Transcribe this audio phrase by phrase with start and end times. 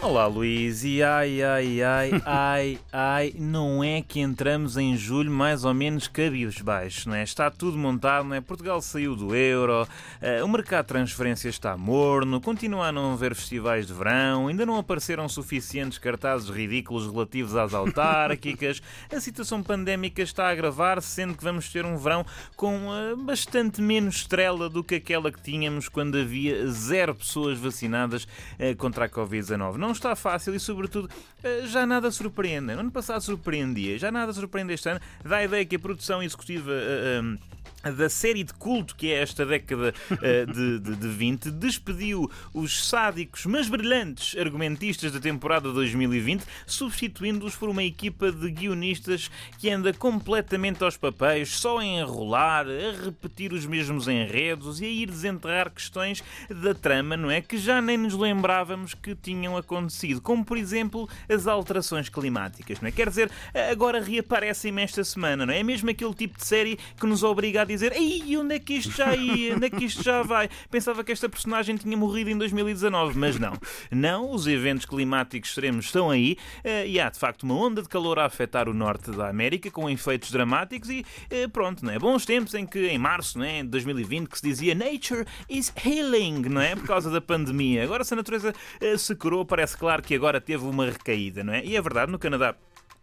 [0.00, 5.64] Olá Luís, e ai, ai, ai, ai, ai, não é que entramos em julho mais
[5.64, 7.24] ou menos cabisbaixo, não é?
[7.24, 8.40] Está tudo montado, não é?
[8.40, 13.34] Portugal saiu do euro, uh, o mercado de transferências está morno, continua a não haver
[13.34, 18.80] festivais de verão, ainda não apareceram suficientes cartazes ridículos relativos às autárquicas,
[19.12, 22.24] a situação pandémica está a agravar, sendo que vamos ter um verão
[22.54, 28.22] com uh, bastante menos estrela do que aquela que tínhamos quando havia zero pessoas vacinadas
[28.22, 31.08] uh, contra a Covid-19 não está fácil e, sobretudo,
[31.42, 32.74] eh, já nada surpreende.
[32.74, 35.00] No ano passado surpreendia, já nada surpreende este ano.
[35.24, 36.70] Dá a ideia que a produção executiva.
[36.70, 37.58] Uh, uh,
[37.92, 42.88] da série de culto que é esta década uh, de, de, de 20, despediu os
[42.88, 49.92] sádicos, mas brilhantes argumentistas da temporada 2020, substituindo-os por uma equipa de guionistas que anda
[49.92, 55.70] completamente aos papéis, só a enrolar, a repetir os mesmos enredos e a ir desenterrar
[55.70, 57.40] questões da trama, não é?
[57.40, 59.77] Que já nem nos lembrávamos que tinham acontecido,
[60.22, 62.92] como por exemplo as alterações climáticas, não é?
[62.92, 63.30] Quer dizer,
[63.70, 65.60] agora reaparecem-me esta semana, não é?
[65.60, 68.74] É mesmo aquele tipo de série que nos obriga a dizer Ei, onde é que
[68.74, 69.56] isto já ia?
[69.56, 70.48] Onde é que isto já vai?
[70.70, 73.52] Pensava que esta personagem tinha morrido em 2019, mas não.
[73.90, 77.88] Não, os eventos climáticos extremos estão aí eh, e há de facto uma onda de
[77.88, 81.98] calor a afetar o norte da América com efeitos dramáticos e eh, pronto, não é?
[81.98, 83.62] Bons tempos em que em março, não é?
[83.62, 86.74] de 2020, que se dizia Nature is healing, não é?
[86.76, 87.84] Por causa da pandemia.
[87.84, 91.52] Agora se a natureza eh, se curou, parece claro que agora teve uma recaída, não
[91.52, 91.64] é?
[91.64, 92.54] E é verdade, no Canadá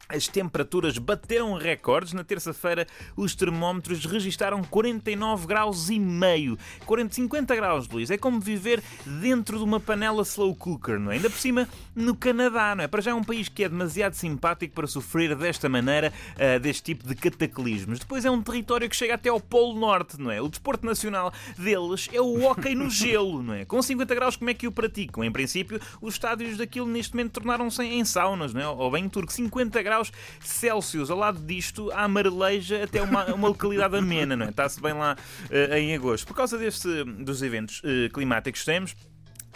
[0.08, 2.14] as temperaturas bateram recordes.
[2.14, 6.58] Na terça-feira, os termómetros registaram 49 graus e meio.
[6.86, 8.12] 40, 50 graus, Luís.
[8.12, 11.16] É como viver dentro de uma panela slow cooker, não é?
[11.16, 12.88] Ainda por cima, no Canadá, não é?
[12.88, 16.84] Para já é um país que é demasiado simpático para sofrer desta maneira, uh, deste
[16.84, 18.00] tipo de cataclismos.
[18.00, 20.42] Depois é um território que chega até ao Polo Norte, não é?
[20.42, 23.66] O desporto nacional deles é o hóquei no gelo, não é?
[23.66, 25.23] Com 50 graus, como é que o praticam?
[25.23, 28.68] Em princípio, os estádios daquilo neste momento tornaram-se em saunas, não é?
[28.68, 29.31] Ou bem turco.
[29.31, 30.11] 50 graus graus
[30.41, 31.09] Celsius.
[31.09, 34.50] Ao lado disto, há Mareleja até uma, uma localidade amena, não é?
[34.50, 35.16] Está-se bem lá
[35.50, 36.28] uh, em agosto.
[36.28, 38.95] Por causa deste, dos eventos uh, climáticos que temos,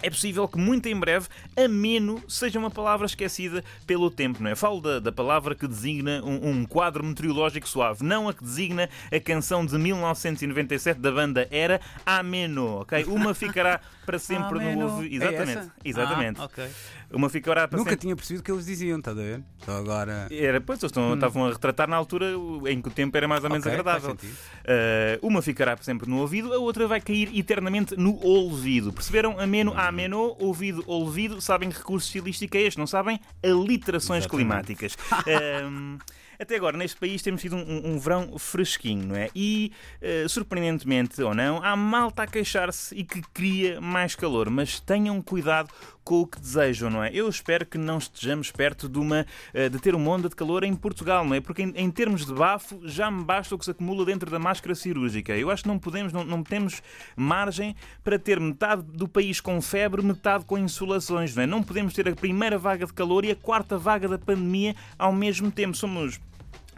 [0.02, 4.56] é possível que muito em breve ameno seja uma palavra esquecida pelo tempo, não é?
[4.56, 8.90] Falo da, da palavra que designa um, um, quadro meteorológico suave, não a que designa
[9.12, 13.04] a canção de 1997 da banda Era Ameno, ok?
[13.06, 15.16] Uma ficará para sempre no ouvido.
[15.16, 16.42] Exatamente, é exatamente.
[16.42, 16.70] Ah, okay.
[17.12, 18.02] Uma ficará para Nunca sempre...
[18.02, 19.44] tinha percebido o que eles diziam, está a ver?
[19.66, 20.28] Só agora.
[20.32, 21.14] Era, pois, eles estão, hum.
[21.16, 22.28] estavam a retratar na altura
[22.68, 24.14] em que o tempo era mais ou menos okay, agradável.
[24.14, 28.94] Uh, uma ficará para sempre no ouvido, a outra vai cair eternamente no ouvido.
[28.94, 29.40] Perceberam?
[29.40, 33.20] Ameno, hum amenô, ouvido, ouvido, sabem que recurso estilístico é este, não sabem?
[33.44, 34.30] Aliterações Exatamente.
[34.30, 34.98] climáticas.
[35.66, 35.98] um,
[36.42, 39.30] até agora, neste país, temos tido um, um verão fresquinho, não é?
[39.36, 44.50] E, uh, surpreendentemente ou não, há malta a queixar-se e que cria mais calor.
[44.50, 45.70] Mas tenham cuidado
[46.02, 47.12] com o que desejam, não é?
[47.14, 50.64] Eu espero que não estejamos perto de, uma, uh, de ter uma onda de calor
[50.64, 51.42] em Portugal, não é?
[51.42, 54.40] Porque, em, em, termos de bafo, já me basta o que se acumula dentro da
[54.40, 55.36] máscara cirúrgica.
[55.36, 56.82] Eu acho que não podemos, não, não temos
[57.18, 61.48] margem para ter metade do país com febre, metade com insolações, não é?
[61.48, 65.14] Não podemos ter a primeira vaga de calor e a quarta vaga da pandemia ao
[65.14, 65.78] mesmo tempo.
[65.78, 66.20] Somos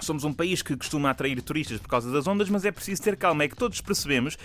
[0.02, 3.16] Somos um país que costuma atrair turistas por causa das ondas, mas é preciso ter
[3.16, 3.44] calma.
[3.44, 4.38] É que todos percebemos uh,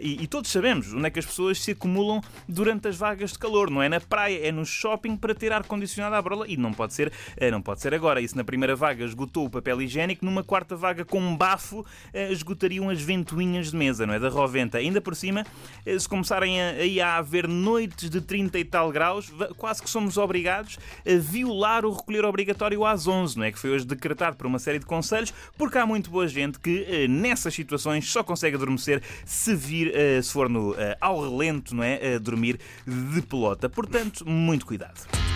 [0.00, 3.38] e, e, todos sabemos onde é que as pessoas se acumulam durante as vagas de
[3.38, 3.70] calor.
[3.70, 6.46] Não é na praia, é no shopping para ter ar-condicionado à brola.
[6.48, 8.20] E não pode ser, uh, não pode ser agora.
[8.20, 11.86] Isso na primeira vaga esgotou o papel higiênico, numa quarta vaga com um bafo uh,
[12.30, 14.18] esgotariam as ventoinhas de mesa, não é?
[14.18, 14.78] Da Roventa.
[14.78, 15.44] Ainda por cima,
[15.98, 20.78] se começarem a, a haver noites de 30 e tal graus, quase que somos obrigados
[21.06, 23.52] a violar o recolher obrigatório às 11, não é?
[23.52, 26.84] Que foi hoje decretado por uma série de conselhos, porque há muito boa gente que
[26.88, 31.76] eh, nessas situações só consegue adormecer se vir, eh, se for no, eh, ao relento,
[31.76, 32.18] não é?
[32.18, 33.68] dormir de pelota.
[33.68, 35.27] Portanto, muito cuidado.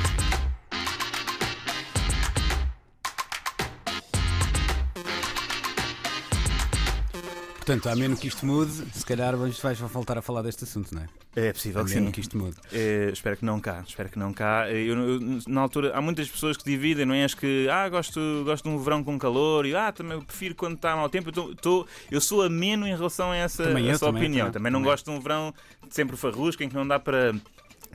[7.65, 10.93] Portanto, a menos que isto mude, se calhar vais, vais voltar a falar deste assunto,
[10.93, 11.09] não é?
[11.37, 12.13] É possível a que menos sim.
[12.13, 12.57] que isto mude.
[12.73, 14.69] É, espero que não cá, espero que não cá.
[14.69, 17.23] Eu, eu, na altura, há muitas pessoas que dividem, não é?
[17.23, 20.75] As que, ah, gosto, gosto de um verão com calor e, ah, também prefiro quando
[20.75, 21.31] está mau tempo.
[21.31, 24.47] Eu, tô, eu sou ameno em relação a essa, também essa eu, opinião.
[24.47, 25.55] Também, também não gosto de um verão
[25.89, 27.33] sempre farrusco em que não dá para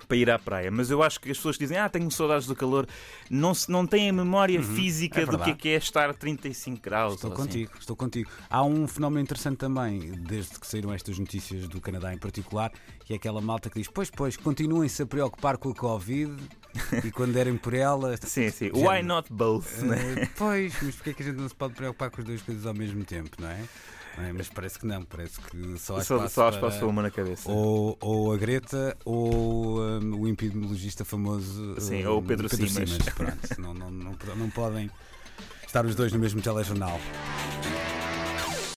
[0.06, 0.70] para ir à praia.
[0.72, 2.88] Mas eu acho que as pessoas dizem, ah, tenho saudades do calor,
[3.30, 6.10] não, se, não têm a memória uhum, física é do que é, que é estar
[6.10, 7.16] a 35 graus.
[7.16, 7.42] Estou assim.
[7.42, 8.30] contigo, estou contigo.
[8.50, 12.72] Há um fenómeno interessante também, desde que saíram estas notícias do Canadá em particular,
[13.06, 16.36] que é aquela malta que diz, pois, pois, continuem-se a preocupar com a Covid
[17.04, 18.16] e quando derem por ela.
[18.22, 18.72] Sim, sim.
[18.74, 19.82] Why not both?
[19.82, 20.30] Uh, né?
[20.36, 22.66] Pois, mas porquê é que a gente não se pode preocupar com as duas coisas
[22.66, 23.64] ao mesmo tempo, não é?
[24.24, 24.34] É?
[24.34, 27.02] mas parece que não, parece que só há Só, espaço, só há espaço para uma
[27.02, 27.52] na cabeça.
[27.52, 32.98] ou, ou a Greta ou hum, o epidemiologista famoso Sim, hum, ou o Pedro Simas.
[33.16, 34.90] Pronto, não, não, não, não podem
[35.66, 37.00] estar os dois no mesmo telejornal.